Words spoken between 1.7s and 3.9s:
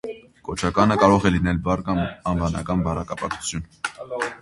կամ անվանական բառակապակցություն։